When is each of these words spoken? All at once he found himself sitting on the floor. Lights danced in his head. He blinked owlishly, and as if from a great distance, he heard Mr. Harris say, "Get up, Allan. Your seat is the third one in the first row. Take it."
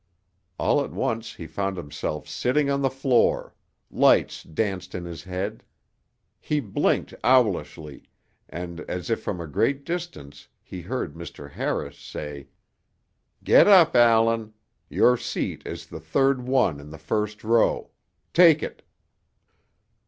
All 0.57 0.83
at 0.83 0.89
once 0.89 1.35
he 1.35 1.45
found 1.45 1.77
himself 1.77 2.27
sitting 2.27 2.71
on 2.71 2.81
the 2.81 2.89
floor. 2.89 3.53
Lights 3.91 4.41
danced 4.41 4.95
in 4.95 5.05
his 5.05 5.25
head. 5.25 5.63
He 6.39 6.59
blinked 6.59 7.13
owlishly, 7.23 8.05
and 8.49 8.79
as 8.89 9.11
if 9.11 9.21
from 9.21 9.39
a 9.39 9.45
great 9.45 9.85
distance, 9.85 10.47
he 10.63 10.81
heard 10.81 11.13
Mr. 11.13 11.51
Harris 11.51 11.99
say, 11.99 12.47
"Get 13.43 13.67
up, 13.67 13.95
Allan. 13.95 14.55
Your 14.89 15.17
seat 15.17 15.61
is 15.67 15.85
the 15.85 15.99
third 15.99 16.47
one 16.47 16.79
in 16.79 16.89
the 16.89 16.97
first 16.97 17.43
row. 17.43 17.91
Take 18.33 18.63
it." 18.63 18.81